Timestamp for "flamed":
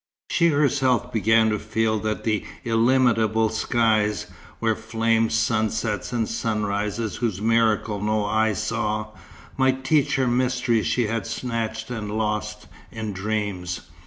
4.75-5.31